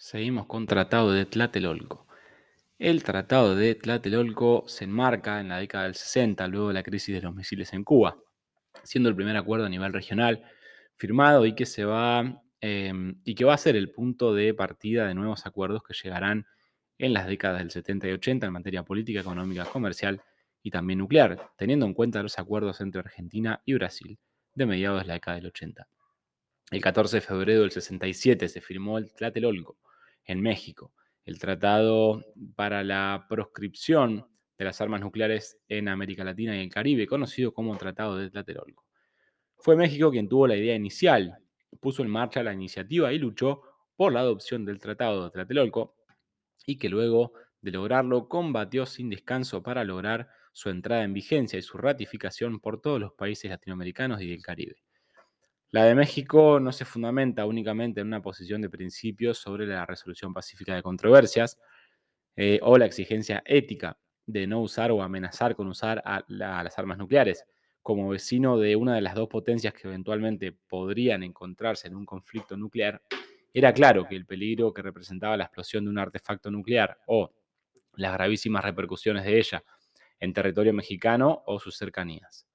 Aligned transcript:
Seguimos 0.00 0.46
con 0.46 0.64
Tratado 0.66 1.10
de 1.10 1.26
Tlatelolco. 1.26 2.06
El 2.78 3.02
Tratado 3.02 3.56
de 3.56 3.74
Tlatelolco 3.74 4.62
se 4.68 4.84
enmarca 4.84 5.40
en 5.40 5.48
la 5.48 5.58
década 5.58 5.84
del 5.84 5.96
60, 5.96 6.46
luego 6.46 6.68
de 6.68 6.74
la 6.74 6.84
crisis 6.84 7.16
de 7.16 7.20
los 7.20 7.34
misiles 7.34 7.72
en 7.72 7.82
Cuba, 7.82 8.16
siendo 8.84 9.08
el 9.08 9.16
primer 9.16 9.36
acuerdo 9.36 9.66
a 9.66 9.68
nivel 9.68 9.92
regional 9.92 10.44
firmado 10.94 11.46
y 11.46 11.56
que, 11.56 11.66
se 11.66 11.84
va, 11.84 12.44
em, 12.60 13.20
y 13.24 13.34
que 13.34 13.44
va 13.44 13.54
a 13.54 13.58
ser 13.58 13.74
el 13.74 13.90
punto 13.90 14.32
de 14.32 14.54
partida 14.54 15.08
de 15.08 15.14
nuevos 15.14 15.46
acuerdos 15.46 15.82
que 15.82 15.94
llegarán 15.94 16.46
en 16.98 17.12
las 17.12 17.26
décadas 17.26 17.58
del 17.58 17.72
70 17.72 18.06
y 18.06 18.12
80 18.12 18.46
en 18.46 18.52
materia 18.52 18.84
política, 18.84 19.18
económica, 19.18 19.64
comercial 19.64 20.22
y 20.62 20.70
también 20.70 21.00
nuclear, 21.00 21.50
teniendo 21.56 21.86
en 21.86 21.94
cuenta 21.94 22.22
los 22.22 22.38
acuerdos 22.38 22.80
entre 22.80 23.00
Argentina 23.00 23.62
y 23.64 23.74
Brasil 23.74 24.16
de 24.54 24.64
mediados 24.64 25.02
de 25.02 25.08
la 25.08 25.14
década 25.14 25.38
del 25.38 25.46
80. 25.46 25.88
El 26.70 26.80
14 26.80 27.16
de 27.16 27.20
febrero 27.20 27.62
del 27.62 27.72
67 27.72 28.48
se 28.48 28.60
firmó 28.60 28.98
el 28.98 29.12
Tlatelolco 29.12 29.76
en 30.28 30.40
México, 30.40 30.92
el 31.24 31.38
Tratado 31.40 32.22
para 32.54 32.84
la 32.84 33.26
Proscripción 33.28 34.26
de 34.56 34.64
las 34.64 34.80
Armas 34.80 35.00
Nucleares 35.00 35.58
en 35.68 35.88
América 35.88 36.22
Latina 36.22 36.56
y 36.56 36.60
el 36.60 36.70
Caribe, 36.70 37.06
conocido 37.06 37.52
como 37.52 37.76
Tratado 37.76 38.16
de 38.16 38.30
Tlatelolco. 38.30 38.84
Fue 39.56 39.74
México 39.74 40.10
quien 40.10 40.28
tuvo 40.28 40.46
la 40.46 40.56
idea 40.56 40.76
inicial, 40.76 41.38
puso 41.80 42.02
en 42.02 42.10
marcha 42.10 42.42
la 42.42 42.52
iniciativa 42.52 43.12
y 43.12 43.18
luchó 43.18 43.62
por 43.96 44.12
la 44.12 44.20
adopción 44.20 44.64
del 44.64 44.78
Tratado 44.78 45.24
de 45.24 45.30
Tlatelolco 45.30 45.96
y 46.66 46.78
que 46.78 46.88
luego 46.88 47.32
de 47.60 47.72
lograrlo 47.72 48.28
combatió 48.28 48.86
sin 48.86 49.08
descanso 49.08 49.62
para 49.62 49.82
lograr 49.84 50.28
su 50.52 50.68
entrada 50.68 51.04
en 51.04 51.14
vigencia 51.14 51.58
y 51.58 51.62
su 51.62 51.78
ratificación 51.78 52.60
por 52.60 52.80
todos 52.80 53.00
los 53.00 53.12
países 53.14 53.50
latinoamericanos 53.50 54.20
y 54.20 54.28
del 54.28 54.42
Caribe. 54.42 54.82
La 55.70 55.84
de 55.84 55.94
México 55.94 56.60
no 56.60 56.72
se 56.72 56.86
fundamenta 56.86 57.44
únicamente 57.44 58.00
en 58.00 58.06
una 58.06 58.22
posición 58.22 58.62
de 58.62 58.70
principios 58.70 59.36
sobre 59.36 59.66
la 59.66 59.84
resolución 59.84 60.32
pacífica 60.32 60.74
de 60.74 60.82
controversias 60.82 61.58
eh, 62.36 62.58
o 62.62 62.78
la 62.78 62.86
exigencia 62.86 63.42
ética 63.44 63.98
de 64.24 64.46
no 64.46 64.62
usar 64.62 64.90
o 64.92 65.02
amenazar 65.02 65.54
con 65.54 65.66
usar 65.66 66.02
a, 66.06 66.24
las 66.28 66.78
armas 66.78 66.96
nucleares. 66.96 67.44
Como 67.82 68.08
vecino 68.08 68.58
de 68.58 68.76
una 68.76 68.94
de 68.94 69.02
las 69.02 69.14
dos 69.14 69.28
potencias 69.28 69.74
que 69.74 69.88
eventualmente 69.88 70.52
podrían 70.52 71.22
encontrarse 71.22 71.88
en 71.88 71.96
un 71.96 72.06
conflicto 72.06 72.56
nuclear, 72.56 73.02
era 73.52 73.72
claro 73.74 74.06
que 74.08 74.16
el 74.16 74.24
peligro 74.24 74.72
que 74.72 74.80
representaba 74.82 75.36
la 75.36 75.44
explosión 75.44 75.84
de 75.84 75.90
un 75.90 75.98
artefacto 75.98 76.50
nuclear 76.50 76.98
o 77.06 77.30
las 77.94 78.14
gravísimas 78.14 78.64
repercusiones 78.64 79.24
de 79.24 79.38
ella 79.38 79.62
en 80.18 80.32
territorio 80.32 80.72
mexicano 80.72 81.42
o 81.44 81.60
sus 81.60 81.76
cercanías. 81.76 82.47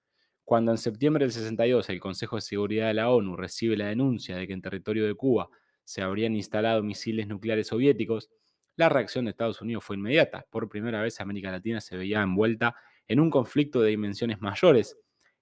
Cuando 0.45 0.72
en 0.72 0.77
septiembre 0.77 1.23
del 1.23 1.31
62 1.31 1.89
el 1.89 1.99
Consejo 1.99 2.36
de 2.36 2.41
Seguridad 2.41 2.88
de 2.88 2.94
la 2.95 3.09
ONU 3.09 3.36
recibe 3.38 3.77
la 3.77 3.88
denuncia 3.88 4.36
de 4.36 4.45
que 4.45 4.53
en 4.53 4.61
territorio 4.61 5.08
de 5.08 5.16
Cuba 5.16 5.49
se 5.86 6.02
habrían 6.02 6.36
instalado 6.36 6.83
misiles 6.83 7.27
nucleares 7.27 7.67
soviéticos, 7.67 8.30
la 8.75 8.89
reacción 8.89 9.25
de 9.25 9.31
Estados 9.31 9.61
Unidos 9.61 9.83
fue 9.83 9.95
inmediata. 9.95 10.45
Por 10.49 10.67
primera 10.67 11.02
vez 11.02 11.19
América 11.21 11.52
Latina 11.52 11.80
se 11.80 11.95
veía 11.95 12.21
envuelta 12.21 12.75
en 13.08 13.19
un 13.19 13.30
conflicto 13.30 13.81
de 13.81 13.89
dimensiones 13.89 14.41
mayores 14.41 14.97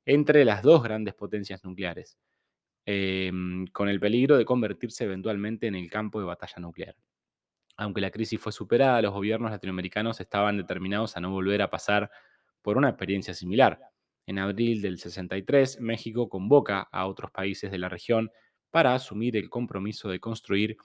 entre 0.05 0.45
las 0.45 0.61
dos 0.61 0.83
grandes 0.83 1.13
potencias 1.13 1.63
nucleares, 1.63 2.17
em, 2.85 3.67
con 3.67 3.89
el 3.89 3.99
peligro 3.99 4.38
de 4.38 4.45
convertirse 4.45 5.05
eventualmente 5.05 5.67
en 5.67 5.75
el 5.75 5.89
campo 5.89 6.19
de 6.19 6.25
batalla 6.25 6.59
nuclear. 6.59 6.95
Aunque 7.77 8.02
la 8.02 8.11
crisis 8.11 8.39
fue 8.39 8.52
superada, 8.52 9.02
los 9.02 9.13
gobiernos 9.13 9.52
latinoamericanos 9.52 10.19
estaban 10.19 10.57
determinados 10.57 11.17
a 11.17 11.22
no 11.22 11.31
volver 11.31 11.61
a 11.61 11.69
pasar 11.69 12.11
por 12.61 12.77
una 12.77 12.89
experiencia 12.89 13.33
similar. 13.33 13.91
En 14.25 14.39
abril 14.39 14.81
del 14.81 15.00
63, 15.00 15.81
México 15.81 16.30
convoca 16.30 16.88
a 16.91 17.08
otros 17.08 17.31
países 17.31 17.72
de 17.72 17.77
la 17.77 17.89
región 17.89 18.31
para 18.69 18.95
asumir 18.95 19.36
el 19.36 19.50
compromiso 19.50 20.09
de 20.09 20.19
construir 20.19 20.78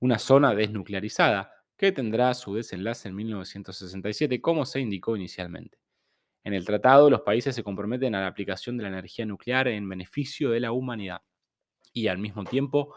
una 0.00 0.18
zona 0.18 0.54
desnuclearizada 0.54 1.52
que 1.76 1.92
tendrá 1.92 2.32
su 2.34 2.54
desenlace 2.54 3.08
en 3.08 3.16
1967, 3.16 4.40
como 4.40 4.64
se 4.64 4.80
indicó 4.80 5.16
inicialmente. 5.16 5.78
En 6.44 6.54
el 6.54 6.64
tratado, 6.64 7.08
los 7.08 7.22
países 7.22 7.54
se 7.54 7.62
comprometen 7.62 8.14
a 8.14 8.20
la 8.20 8.26
aplicación 8.26 8.76
de 8.76 8.84
la 8.84 8.88
energía 8.88 9.26
nuclear 9.26 9.68
en 9.68 9.88
beneficio 9.88 10.50
de 10.50 10.60
la 10.60 10.72
humanidad 10.72 11.22
y 11.92 12.08
al 12.08 12.18
mismo 12.18 12.44
tiempo 12.44 12.94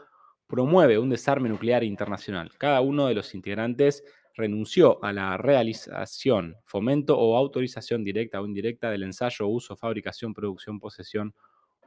promueve 0.47 0.99
un 0.99 1.09
desarme 1.09 1.49
nuclear 1.49 1.83
internacional. 1.83 2.51
Cada 2.57 2.81
uno 2.81 3.07
de 3.07 3.15
los 3.15 3.33
integrantes 3.33 4.03
renunció 4.35 5.03
a 5.03 5.13
la 5.13 5.37
realización, 5.37 6.57
fomento 6.65 7.17
o 7.17 7.37
autorización 7.37 8.03
directa 8.03 8.41
o 8.41 8.45
indirecta 8.45 8.91
del 8.91 9.03
ensayo, 9.03 9.47
uso, 9.47 9.75
fabricación, 9.75 10.33
producción, 10.33 10.79
posesión 10.79 11.33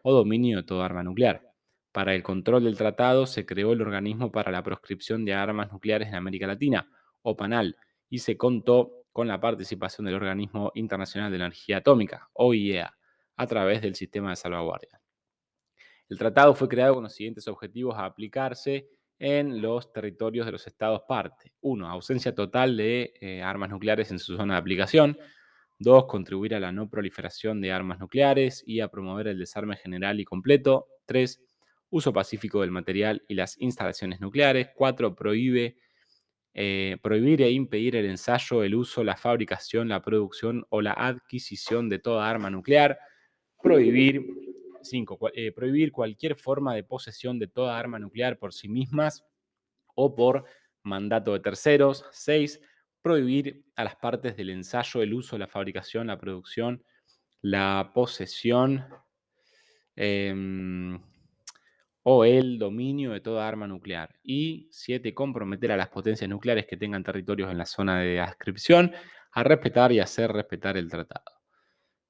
o 0.03 0.13
dominio 0.13 0.59
de 0.59 0.63
toda 0.63 0.87
arma 0.87 1.03
nuclear. 1.03 1.43
Para 1.93 2.15
el 2.15 2.23
control 2.23 2.65
del 2.65 2.77
tratado 2.77 3.27
se 3.27 3.45
creó 3.45 3.73
el 3.73 3.83
Organismo 3.83 4.31
para 4.31 4.51
la 4.51 4.63
Proscripción 4.63 5.25
de 5.25 5.35
Armas 5.35 5.73
Nucleares 5.73 6.09
en 6.09 6.15
América 6.15 6.47
Latina, 6.47 6.91
o 7.23 7.37
PANAL, 7.37 7.77
y 8.09 8.21
se 8.21 8.37
contó 8.37 9.05
con 9.13 9.29
la 9.29 9.41
participación 9.41 10.07
del 10.07 10.15
Organismo 10.15 10.71
Internacional 10.75 11.31
de 11.31 11.37
Energía 11.37 11.79
Atómica, 11.79 12.31
OIEA, 12.35 12.95
a 13.37 13.47
través 13.47 13.83
del 13.83 13.95
sistema 13.95 14.31
de 14.31 14.37
salvaguardia. 14.37 15.01
El 16.09 16.19
tratado 16.19 16.55
fue 16.55 16.69
creado 16.69 16.95
con 16.95 17.05
los 17.05 17.15
siguientes 17.15 17.47
objetivos 17.49 17.97
a 17.97 18.05
aplicarse 18.05 18.89
en 19.19 19.61
los 19.61 19.93
territorios 19.93 20.47
de 20.47 20.53
los 20.53 20.67
estados 20.67 21.03
parte. 21.09 21.53
Uno, 21.61 21.89
ausencia 21.89 22.35
total 22.35 22.77
de 22.77 23.15
eh, 23.21 23.43
armas 23.43 23.71
nucleares 23.71 24.11
en 24.11 24.19
su 24.19 24.37
zona 24.37 24.55
de 24.55 24.61
aplicación. 24.61 25.19
Dos, 25.79 26.07
contribuir 26.07 26.55
a 26.55 26.61
la 26.61 26.73
no 26.73 26.89
proliferación 26.89 27.61
de 27.61 27.73
armas 27.73 27.99
nucleares 27.99 28.63
y 28.67 28.81
a 28.81 28.89
promover 28.89 29.29
el 29.29 29.39
desarme 29.39 29.77
general 29.77 30.21
y 30.21 30.25
completo. 30.25 30.89
Tres, 31.07 31.41
uso 31.91 32.13
pacífico 32.13 32.61
del 32.61 32.71
material 32.71 33.25
y 33.29 33.35
las 33.35 33.61
instalaciones 33.61 34.21
nucleares. 34.21 34.71
Cuatro, 34.75 35.15
prohíbe, 35.15 35.79
eh, 36.55 36.97
prohibir 37.03 37.43
e 37.43 37.51
impedir 37.51 37.97
el 37.97 38.07
ensayo, 38.07 38.63
el 38.63 38.75
uso, 38.75 39.05
la 39.05 39.17
fabricación, 39.17 39.89
la 39.89 40.03
producción 40.03 40.65
o 40.71 40.81
la 40.81 40.93
adquisición 40.93 41.89
de 41.89 41.99
toda 41.99 42.29
arma 42.29 42.51
nuclear. 42.51 42.99
Prohibir 43.63 44.48
5. 44.83 45.31
Eh, 45.35 45.53
prohibir 45.53 45.93
cualquier 45.93 46.37
forma 46.37 46.75
de 46.75 46.85
posesión 46.85 47.39
de 47.39 47.49
toda 47.49 47.79
arma 47.79 47.99
nuclear 47.99 48.39
por 48.39 48.53
sí 48.53 48.69
mismas 48.69 49.25
o 49.95 50.15
por 50.15 50.45
mandato 50.83 51.33
de 51.33 51.41
terceros. 51.41 52.05
6. 52.13 52.61
Prohibir 53.03 53.65
a 53.77 53.85
las 53.85 53.97
partes 53.97 54.37
del 54.37 54.51
ensayo 54.51 55.03
el 55.03 55.15
uso, 55.15 55.39
la 55.39 55.47
fabricación, 55.47 56.09
la 56.09 56.19
producción, 56.19 56.85
la 57.41 57.93
posesión 57.95 58.85
em, 59.97 61.01
o 62.03 62.25
el 62.25 62.59
dominio 62.59 63.13
de 63.13 63.21
toda 63.21 63.47
arma 63.47 63.67
nuclear. 63.67 64.15
Y 64.23 64.69
7. 64.71 65.15
Comprometer 65.15 65.73
a 65.73 65.77
las 65.77 65.89
potencias 65.89 66.29
nucleares 66.29 66.67
que 66.67 66.77
tengan 66.77 67.05
territorios 67.05 67.51
en 67.51 67.59
la 67.59 67.67
zona 67.67 68.01
de 68.01 68.21
adscripción 68.21 68.93
a 69.33 69.43
respetar 69.43 69.93
y 69.93 70.01
hacer 70.01 70.33
respetar 70.33 70.77
el 70.77 70.89
tratado. 70.89 71.38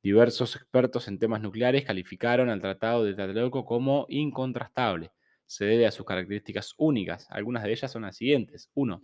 Diversos 0.03 0.55
expertos 0.55 1.09
en 1.09 1.19
temas 1.19 1.41
nucleares 1.41 1.85
calificaron 1.85 2.51
al 2.51 2.61
Tratado 2.61 3.05
de 3.05 3.15
Tlatelolco 3.15 3.65
como 3.65 4.07
incontrastable. 4.09 5.11
Se 5.47 5.65
debe 5.65 5.87
a 5.87 5.91
sus 5.91 6.07
características 6.07 6.75
únicas. 6.77 7.27
Algunas 7.31 7.65
de 7.65 7.73
ellas 7.73 7.91
son 7.91 8.03
las 8.03 8.17
siguientes. 8.17 8.71
1. 8.75 9.03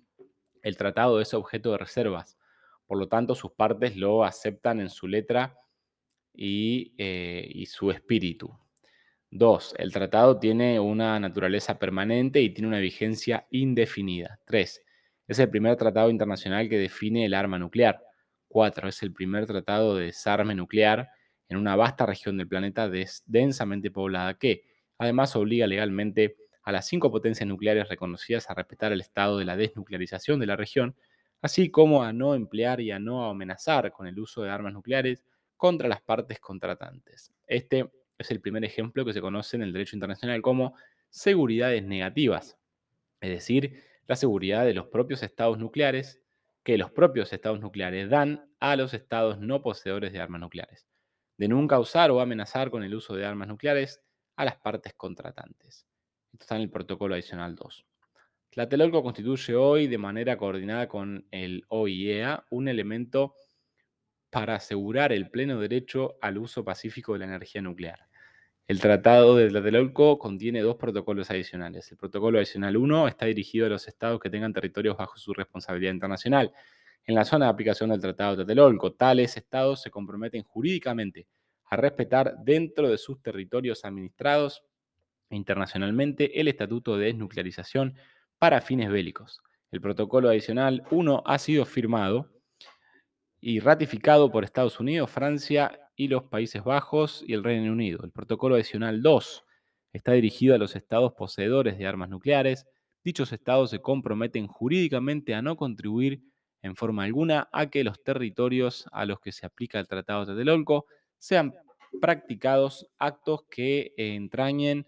El 0.63 0.77
tratado 0.77 1.21
es 1.21 1.35
objeto 1.35 1.73
de 1.73 1.79
reservas. 1.79 2.39
Por 2.87 2.99
lo 2.99 3.09
tanto, 3.09 3.35
sus 3.35 3.53
partes 3.53 3.97
lo 3.97 4.25
aceptan 4.25 4.81
en 4.81 4.91
su 4.91 5.09
letra 5.09 5.59
y, 6.33 6.95
eh, 6.99 7.51
y 7.53 7.67
su 7.67 7.91
espíritu. 7.91 8.57
2. 9.31 9.75
El 9.79 9.93
tratado 9.93 10.39
tiene 10.39 10.79
una 10.79 11.19
naturaleza 11.19 11.79
permanente 11.79 12.41
y 12.41 12.51
tiene 12.51 12.69
una 12.69 12.79
vigencia 12.79 13.47
indefinida. 13.51 14.39
3. 14.47 14.85
Es 15.27 15.39
el 15.39 15.51
primer 15.51 15.77
tratado 15.77 16.09
internacional 16.09 16.69
que 16.69 16.79
define 16.79 17.25
el 17.25 17.35
arma 17.35 17.59
nuclear. 17.59 18.01
4. 18.55 18.89
Es 18.89 19.03
el 19.03 19.13
primer 19.13 19.47
tratado 19.47 19.97
de 19.97 20.05
desarme 20.07 20.55
nuclear 20.55 21.11
en 21.49 21.57
una 21.57 21.75
vasta 21.75 22.07
región 22.07 22.37
del 22.37 22.47
planeta 22.47 22.89
densamente 23.27 23.91
poblada 23.91 24.35
que, 24.35 24.63
además, 24.97 25.35
obliga 25.35 25.67
legalmente 25.67 26.37
a 26.63 26.71
las 26.71 26.87
cinco 26.87 27.11
potencias 27.11 27.49
nucleares 27.49 27.89
reconocidas 27.89 28.49
a 28.49 28.55
respetar 28.55 28.93
el 28.93 29.01
estado 29.01 29.39
de 29.39 29.45
la 29.45 29.57
desnuclearización 29.57 30.39
de 30.39 30.47
la 30.47 30.55
región, 30.55 30.95
así 31.43 31.69
como 31.69 32.05
a 32.05 32.13
no 32.13 32.37
emplear 32.37 32.81
y 32.81 32.93
a 32.93 33.01
no 33.01 33.29
amenazar 33.29 33.91
con 33.91 34.07
el 34.07 34.21
uso 34.21 34.45
de 34.45 34.51
armas 34.51 34.73
nucleares 34.73 35.25
contra 35.57 35.89
las 35.89 36.01
partes 36.01 36.39
contratantes. 36.39 37.33
Este 37.49 37.91
es 38.17 38.31
el 38.31 38.41
primer 38.41 38.65
ejemplo 38.65 39.05
que 39.05 39.13
se 39.13 39.21
conoce 39.21 39.57
en 39.57 39.65
el 39.65 39.73
derecho 39.73 39.97
internacional 39.97 40.41
como 40.43 40.77
seguridades 41.11 41.83
negativas, 41.83 42.57
es 43.21 43.31
decir, 43.31 43.83
la 44.07 44.15
seguridad 44.15 44.65
de 44.65 44.75
los 44.75 44.87
propios 44.87 45.25
estados 45.25 45.59
nucleares 45.59 46.21
que 46.65 46.79
los 46.79 46.91
propios 46.91 47.33
estados 47.33 47.61
nucleares 47.61 48.09
dan 48.09 48.49
a 48.73 48.77
los 48.77 48.95
estados 48.95 49.39
no 49.39 49.61
poseedores 49.61 50.13
de 50.13 50.21
armas 50.21 50.41
nucleares, 50.41 50.87
de 51.37 51.49
nunca 51.49 51.79
usar 51.79 52.11
o 52.11 52.21
amenazar 52.21 52.71
con 52.71 52.83
el 52.83 52.95
uso 52.95 53.15
de 53.15 53.27
armas 53.27 53.49
nucleares 53.49 54.01
a 54.37 54.47
las 54.47 54.57
partes 54.57 54.95
contratantes. 54.95 55.87
Esto 56.33 56.45
está 56.45 56.57
en 56.57 56.63
el 56.63 56.71
protocolo 56.71 57.15
adicional 57.15 57.55
2. 57.55 57.87
Tlatelolco 58.49 59.03
constituye 59.03 59.55
hoy, 59.55 59.87
de 59.87 59.99
manera 59.99 60.39
coordinada 60.39 60.89
con 60.89 61.27
el 61.31 61.65
OIEA, 61.69 62.47
un 62.51 62.69
elemento 62.69 63.35
para 64.31 64.55
asegurar 64.55 65.13
el 65.13 65.29
pleno 65.29 65.61
derecho 65.61 66.17
al 66.23 66.39
uso 66.39 66.65
pacífico 66.65 67.13
de 67.13 67.19
la 67.19 67.27
energía 67.27 67.61
nuclear. 67.61 68.09
El 68.67 68.81
Tratado 68.81 69.37
de 69.37 69.49
Tlatelolco 69.51 70.19
contiene 70.19 70.63
dos 70.63 70.77
protocolos 70.77 71.31
adicionales. 71.31 71.91
El 71.91 71.99
protocolo 71.99 72.39
adicional 72.39 72.79
1 72.79 73.09
está 73.09 73.27
dirigido 73.27 73.67
a 73.67 73.69
los 73.69 73.87
estados 73.89 74.21
que 74.21 74.31
tengan 74.31 74.55
territorios 74.55 74.97
bajo 74.97 75.19
su 75.19 75.35
responsabilidad 75.35 75.93
internacional. 75.93 76.51
En 77.07 77.15
la 77.15 77.25
zona 77.25 77.47
de 77.47 77.51
aplicación 77.51 77.91
del 77.91 78.01
Tratado 78.01 78.31
de 78.31 78.45
Tlatelolco, 78.45 78.95
tales 78.95 79.37
estados 79.37 79.83
se 79.83 79.91
comprometen 79.91 80.43
jurídicamente 80.43 81.27
a 81.67 81.77
respetar 81.77 82.37
dentro 82.43 82.89
de 82.89 82.97
sus 82.97 83.23
territorios 83.23 83.85
administrados 83.85 84.65
internacionalmente 85.29 86.41
el 86.41 86.49
Estatuto 86.49 86.97
de 86.97 87.07
Desnuclearización 87.07 87.95
para 88.39 88.63
fines 88.63 88.91
bélicos. 88.91 89.43
El 89.71 89.83
protocolo 89.83 90.31
adicional 90.31 90.83
1 90.91 91.23
ha 91.27 91.39
sido 91.39 91.67
firmado 91.67 92.31
y 93.39 93.61
ratificado 93.61 94.31
por 94.31 94.45
Estados 94.45 94.81
Unidos, 94.81 95.11
Francia 95.11 95.79
y 95.97 96.09
los 96.09 96.25
Países 96.25 96.65
Bajos 96.65 97.23
y 97.27 97.35
el 97.35 97.45
Reino 97.45 97.71
Unido. 97.71 98.01
El 98.03 98.13
protocolo 98.13 98.55
adicional 98.55 99.03
2 99.03 99.45
está 99.93 100.13
dirigido 100.13 100.55
a 100.55 100.59
los 100.59 100.75
estados 100.75 101.13
poseedores 101.13 101.77
de 101.77 101.87
armas 101.87 102.09
nucleares. 102.09 102.67
Dichos 103.05 103.33
estados 103.33 103.69
se 103.69 103.83
comprometen 103.83 104.47
jurídicamente 104.47 105.35
a 105.35 105.43
no 105.43 105.57
contribuir 105.57 106.23
en 106.65 106.77
forma 106.77 107.05
alguna 107.05 107.47
a 107.53 107.67
que 107.67 107.85
los 107.85 108.03
territorios 108.03 108.87
a 108.91 109.05
los 109.05 109.21
que 109.21 109.33
se 109.33 109.45
aplica 109.45 109.79
el 109.79 109.87
Tratado 109.87 110.21
de 110.21 110.33
Tlatelolco 110.33 110.87
sean 111.19 111.55
practicados 112.01 112.89
actos 112.99 113.43
que 113.51 113.93
entrañen 113.99 114.87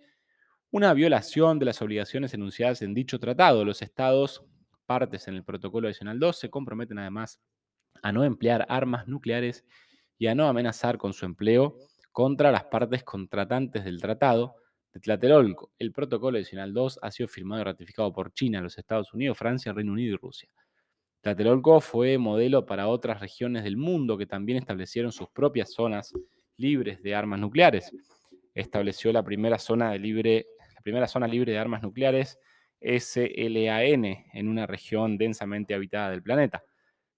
una 0.70 0.94
violación 0.94 1.58
de 1.58 1.66
las 1.66 1.82
obligaciones 1.82 2.32
enunciadas 2.32 2.80
en 2.80 2.94
dicho 2.94 3.20
tratado. 3.20 3.62
Los 3.62 3.82
estados 3.82 4.42
partes 4.86 5.28
en 5.28 5.34
el 5.34 5.44
protocolo 5.44 5.86
adicional 5.86 6.18
2 6.18 6.38
se 6.38 6.48
comprometen 6.48 6.98
además 6.98 7.40
a 8.02 8.10
no 8.10 8.24
emplear 8.24 8.64
armas 8.70 9.06
nucleares 9.06 9.66
y 10.16 10.28
a 10.28 10.34
no 10.34 10.48
amenazar 10.48 10.96
con 10.96 11.12
su 11.12 11.26
empleo 11.26 11.76
contra 12.10 12.52
las 12.52 12.64
partes 12.64 13.04
contratantes 13.04 13.84
del 13.84 14.00
tratado 14.00 14.56
de 14.94 15.00
Tlatelolco. 15.00 15.72
El 15.78 15.92
protocolo 15.92 16.38
adicional 16.38 16.72
2 16.72 17.00
ha 17.02 17.10
sido 17.10 17.28
firmado 17.28 17.60
y 17.60 17.64
ratificado 17.66 18.10
por 18.14 18.32
China, 18.32 18.62
los 18.62 18.78
Estados 18.78 19.12
Unidos, 19.12 19.36
Francia, 19.36 19.74
Reino 19.74 19.92
Unido 19.92 20.14
y 20.14 20.16
Rusia. 20.16 20.48
Tlatelolco 21.26 21.80
fue 21.80 22.18
modelo 22.18 22.66
para 22.66 22.86
otras 22.86 23.18
regiones 23.18 23.64
del 23.64 23.76
mundo 23.76 24.16
que 24.16 24.26
también 24.26 24.58
establecieron 24.58 25.10
sus 25.10 25.28
propias 25.28 25.72
zonas 25.72 26.14
libres 26.56 27.02
de 27.02 27.16
armas 27.16 27.40
nucleares. 27.40 27.90
Estableció 28.54 29.12
la 29.12 29.24
primera 29.24 29.58
zona, 29.58 29.92
libre, 29.96 30.46
libre 30.84 31.52
de 31.52 31.58
armas 31.58 31.82
nucleares, 31.82 32.38
SLAN, 32.80 34.04
en 34.04 34.46
una 34.46 34.68
región 34.68 35.18
densamente 35.18 35.74
habitada 35.74 36.10
del 36.10 36.22
planeta. 36.22 36.62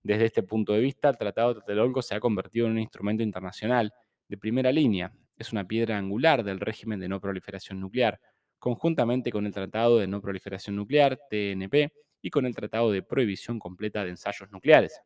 Desde 0.02 0.24
este 0.24 0.42
punto 0.42 0.72
de 0.72 0.80
vista, 0.80 1.10
el 1.10 1.18
Tratado 1.18 1.48
de 1.48 1.54
Tlatelolco 1.60 2.00
se 2.00 2.14
ha 2.14 2.20
convertido 2.20 2.64
en 2.64 2.72
un 2.72 2.78
instrumento 2.78 3.22
internacional 3.22 3.92
de 4.26 4.38
primera 4.38 4.72
línea. 4.72 5.12
Es 5.36 5.52
una 5.52 5.68
piedra 5.68 5.98
angular 5.98 6.42
del 6.42 6.60
régimen 6.60 6.98
de 6.98 7.08
no 7.08 7.20
proliferación 7.20 7.78
nuclear, 7.78 8.18
conjuntamente 8.58 9.30
con 9.30 9.44
el 9.44 9.52
Tratado 9.52 9.98
de 9.98 10.06
No 10.06 10.22
Proliferación 10.22 10.76
Nuclear, 10.76 11.20
TNP, 11.28 11.92
y 12.20 12.30
con 12.30 12.46
el 12.46 12.54
Tratado 12.54 12.90
de 12.90 13.02
Prohibición 13.02 13.58
Completa 13.58 14.04
de 14.04 14.10
Ensayos 14.10 14.50
Nucleares. 14.50 15.00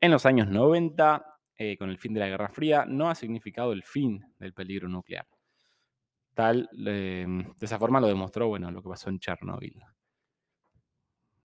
En 0.00 0.10
los 0.10 0.26
años 0.26 0.48
90, 0.48 1.24
eh, 1.56 1.76
con 1.76 1.90
el 1.90 1.98
fin 1.98 2.14
de 2.14 2.20
la 2.20 2.28
Guerra 2.28 2.48
Fría, 2.48 2.84
no 2.86 3.10
ha 3.10 3.14
significado 3.14 3.72
el 3.72 3.82
fin 3.82 4.24
del 4.38 4.52
peligro 4.52 4.88
nuclear. 4.88 5.26
Tal, 6.34 6.68
em, 6.86 7.42
de 7.42 7.66
esa 7.66 7.78
forma 7.78 8.00
lo 8.00 8.06
demostró 8.06 8.48
bueno, 8.48 8.70
lo 8.70 8.80
que 8.80 8.88
pasó 8.88 9.10
en 9.10 9.18
Chernóbil. 9.18 9.82